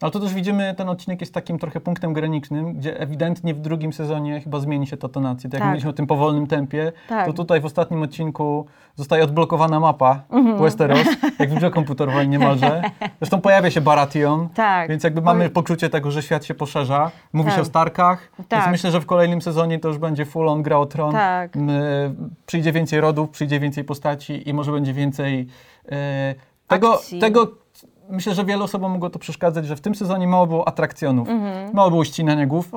Ale 0.00 0.10
to 0.12 0.20
też 0.20 0.34
widzimy, 0.34 0.74
ten 0.76 0.88
odcinek 0.88 1.20
jest 1.20 1.34
takim 1.34 1.58
trochę 1.58 1.80
punktem 1.80 2.12
granicznym, 2.12 2.74
gdzie 2.74 3.00
ewidentnie 3.00 3.54
w 3.54 3.60
drugim 3.60 3.92
sezonie 3.92 4.40
chyba 4.40 4.60
zmieni 4.60 4.86
się 4.86 4.96
ta 4.96 5.08
tonacja. 5.08 5.50
Tak 5.50 5.52
jak 5.54 5.60
Tak. 5.60 5.66
mówiliśmy 5.68 5.90
o 5.90 5.92
tym 5.92 6.06
powolnym 6.06 6.46
tempie, 6.46 6.92
Tak. 7.08 7.26
to 7.26 7.32
tutaj 7.32 7.60
w 7.60 7.64
ostatnim 7.64 8.02
odcinku 8.02 8.66
zostaje 8.94 9.24
odblokowana 9.24 9.80
mapa 9.80 10.22
Mhm. 10.30 10.58
Westeros, 10.58 11.06
jak 11.38 11.50
w 11.50 11.54
grze 11.54 11.70
komputerowej 11.70 12.28
niemalże. 12.28 12.82
Zresztą 13.20 13.40
pojawia 13.40 13.70
się 13.70 13.80
Baratheon, 13.80 14.48
Tak. 14.48 14.88
więc 14.88 15.04
jakby 15.04 15.20
mamy 15.22 15.50
poczucie 15.50 15.90
tego, 15.90 16.10
że 16.10 16.22
świat 16.22 16.44
się 16.44 16.54
poszerza. 16.54 17.10
Mówi 17.32 17.46
Tak. 17.48 17.56
się 17.56 17.62
o 17.62 17.64
Starkach, 17.64 18.30
więc 18.38 18.48
Tak. 18.48 18.70
myślę, 18.70 18.90
że 18.90 19.00
w 19.00 19.06
kolejnym 19.06 19.42
sezonie 19.42 19.78
to 19.78 19.88
już 19.88 19.98
będzie 19.98 20.24
full 20.26 20.48
on 20.48 20.62
gra 20.62 20.78
o 20.78 20.86
tron. 20.86 21.12
Tak. 21.12 21.56
M, 21.56 21.68
Przyjdzie 22.46 22.72
więcej 22.72 23.00
rodów, 23.00 23.30
przyjdzie 23.30 23.60
więcej 23.60 23.84
postaci 23.84 24.48
i 24.48 24.54
może 24.54 24.72
będzie 24.72 24.92
więcej 24.92 25.46
e, 25.92 26.34
tego, 26.66 27.00
tego 27.20 27.46
Myślę, 28.10 28.34
że 28.34 28.44
wielu 28.44 28.64
osobom 28.64 28.92
mogło 28.92 29.10
to 29.10 29.18
przeszkadzać, 29.18 29.66
że 29.66 29.76
w 29.76 29.80
tym 29.80 29.94
sezonie 29.94 30.26
mało 30.28 30.46
było 30.46 30.68
atrakcjonów, 30.68 31.28
Mhm. 31.28 31.70
mało 31.74 31.90
było 31.90 32.04
ścinania 32.04 32.46
głów, 32.46 32.70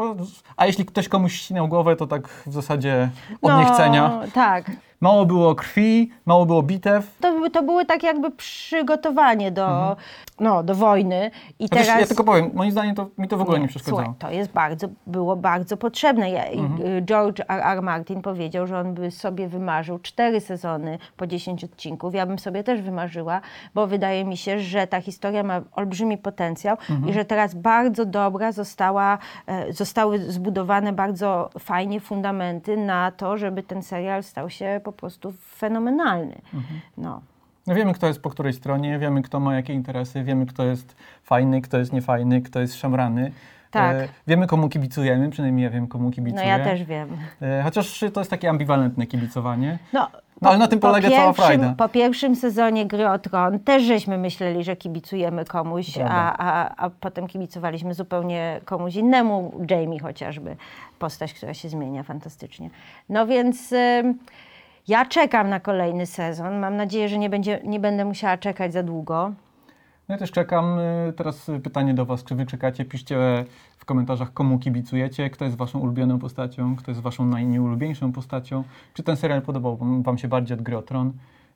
a 0.58 0.66
jeśli 0.66 0.86
ktoś 0.86 1.08
komuś 1.08 1.34
ścinał 1.34 1.68
głowę, 1.68 1.96
to 1.96 2.08
tak 2.08 2.28
w 2.28 2.54
zasadzie 2.54 3.10
od 3.42 3.58
niechcenia. 3.58 4.08
No, 4.22 4.32
tak. 4.34 4.72
Mało 5.02 5.26
było 5.26 5.56
krwi, 5.56 6.10
mało 6.26 6.46
było 6.46 6.64
bitew. 6.64 7.18
To, 7.22 7.40
by- 7.40 7.50
to 7.50 7.64
były 7.64 7.86
tak 7.86 8.04
jakby 8.04 8.32
przygotowanie 8.32 9.52
do, 9.52 9.96
no, 10.40 10.64
do 10.64 10.76
wojny. 10.76 11.32
I 11.60 11.64
Chociaż 11.70 11.86
teraz... 11.88 12.02
ja 12.02 12.08
tylko 12.08 12.24
powiem, 12.24 12.52
moim 12.54 12.72
zdaniem 12.72 12.96
to 12.96 13.08
mi 13.18 13.28
to 13.28 13.38
w 13.38 13.42
ogóle 13.42 13.60
nie, 13.60 13.68
przeszkadzało. 13.68 14.02
Słuchaj, 14.04 14.16
to 14.20 14.32
jest 14.32 14.52
bardzo, 14.52 14.88
było 15.08 15.36
bardzo 15.36 15.78
potrzebne. 15.78 16.32
Ja, 16.32 16.46
i, 16.46 16.60
Mhm. 16.60 16.90
y, 16.98 17.02
George 17.02 17.40
R. 17.40 17.46
R. 17.64 17.82
Martin 17.82 18.22
powiedział, 18.22 18.68
że 18.68 18.80
on 18.80 18.94
by 18.94 19.12
sobie 19.12 19.48
wymarzył 19.48 20.00
cztery 20.00 20.40
sezony 20.42 20.98
po 21.18 21.28
10 21.28 21.64
odcinków. 21.64 22.14
Ja 22.16 22.26
bym 22.26 22.40
sobie 22.40 22.64
też 22.64 22.82
wymarzyła, 22.82 23.42
bo 23.74 23.88
wydaje 23.88 24.26
mi 24.26 24.38
się, 24.38 24.60
że 24.60 24.88
ta 24.88 25.02
historia 25.02 25.44
ma 25.44 25.62
olbrzymi 25.76 26.18
potencjał 26.18 26.78
Mhm. 26.90 27.10
i 27.10 27.14
że 27.14 27.26
teraz 27.26 27.56
bardzo 27.56 28.06
dobra 28.06 28.52
została, 28.52 29.18
e, 29.48 29.74
zostały 29.74 30.20
zbudowane 30.20 30.94
bardzo 30.94 31.50
fajnie 31.60 32.00
fundamenty 32.00 32.78
na 32.78 33.12
to, 33.12 33.38
żeby 33.38 33.64
ten 33.64 33.82
serial 33.84 34.24
stał 34.24 34.50
się 34.50 34.82
po 34.84 34.91
prostu 34.92 35.34
fenomenalny. 35.56 36.42
Mhm. 36.54 36.80
No. 36.98 37.22
No 37.68 37.76
wiemy, 37.76 37.94
kto 37.94 38.08
jest 38.08 38.22
po 38.22 38.30
której 38.30 38.54
stronie, 38.54 39.00
wiemy, 39.00 39.22
kto 39.22 39.40
ma 39.40 39.56
jakie 39.56 39.74
interesy, 39.74 40.24
wiemy, 40.24 40.46
kto 40.46 40.64
jest 40.64 40.96
fajny, 41.24 41.62
kto 41.62 41.78
jest 41.78 41.94
niefajny, 41.94 42.42
kto 42.42 42.60
jest 42.60 42.76
szemrany. 42.76 43.32
Tak. 43.72 43.96
E, 43.96 44.08
wiemy, 44.28 44.48
komu 44.48 44.70
kibicujemy, 44.70 45.30
przynajmniej 45.30 45.64
ja 45.64 45.70
wiem, 45.70 45.88
komu 45.88 46.06
no 46.06 46.12
kibicuję. 46.12 46.48
ja 46.48 46.60
też 46.60 46.84
wiem. 46.84 47.18
E, 47.42 47.62
chociaż 47.64 48.04
to 48.14 48.20
jest 48.22 48.30
takie 48.32 48.50
ambiwalentne 48.50 49.08
kibicowanie. 49.08 49.80
No, 49.94 50.08
No, 50.42 50.50
ale 50.50 50.58
na 50.58 50.68
tym 50.68 50.80
polega 50.80 51.10
cała 51.10 51.22
pierwszym, 51.22 51.46
frajda. 51.46 51.74
Po 51.78 51.90
pierwszym 51.90 52.36
sezonie 52.36 52.86
Gry 52.86 53.10
o 53.10 53.20
Tron 53.20 53.60
też 53.60 53.84
żeśmy 53.84 54.18
myśleli, 54.18 54.64
że 54.64 54.76
kibicujemy 54.76 55.46
komuś, 55.46 55.98
a, 55.98 56.38
a, 56.38 56.76
a 56.86 56.90
potem 56.90 57.28
kibicowaliśmy 57.28 57.94
zupełnie 57.94 58.62
komuś 58.66 58.96
innemu, 58.96 59.66
Jamie 59.70 60.00
chociażby, 60.00 60.56
postać, 61.00 61.34
która 61.34 61.54
się 61.54 61.70
zmienia 61.70 62.04
fantastycznie. 62.04 62.70
No 63.10 63.28
więc 63.28 63.72
ym, 63.72 64.20
ja 64.88 65.06
czekam 65.06 65.50
na 65.50 65.60
kolejny 65.60 66.06
sezon. 66.06 66.60
Mam 66.60 66.76
nadzieję, 66.78 67.10
że 67.10 67.18
nie, 67.18 67.30
będzie, 67.30 67.60
nie 67.64 67.80
będę 67.80 68.06
musiała 68.06 68.38
czekać 68.38 68.74
za 68.74 68.84
długo. 68.84 69.32
No 70.10 70.16
ja 70.16 70.18
też 70.20 70.32
czekam. 70.32 70.80
y, 71.10 71.14
Teraz 71.14 71.50
y, 71.50 71.60
pytanie 71.60 71.94
do 71.94 72.06
Was, 72.06 72.24
czy 72.24 72.36
Wy 72.36 72.46
czekacie? 72.46 72.86
Piszcie 72.86 73.18
w 73.78 73.86
komentarzach, 73.86 74.34
komu 74.34 74.60
kibicujecie, 74.60 75.30
kto 75.30 75.46
jest 75.46 75.58
Waszą 75.58 75.80
ulubioną 75.80 76.20
postacią, 76.20 76.76
kto 76.76 76.92
jest 76.92 77.02
Waszą 77.02 77.26
najnieulubieńszą 77.26 78.12
postacią. 78.12 78.64
Czy 78.94 79.04
ten 79.04 79.18
serial 79.18 79.42
podobał 79.42 79.78
Wam 80.04 80.18
się 80.18 80.28
bardziej 80.28 80.58
od 80.58 80.64
Gry 80.64 80.78
o 80.78 80.82
Tron? 80.82 81.14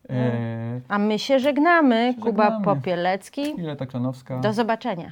E, 0.10 0.82
A 0.88 1.00
my 1.00 1.20
się 1.20 1.40
żegnamy. 1.40 2.14
Kuba 2.22 2.44
Żegnamy. 2.44 2.66
Popielecki. 2.66 3.42
Ile 3.60 3.76
Takrzanowska. 3.76 4.40
Do 4.40 4.54
zobaczenia. 4.54 5.12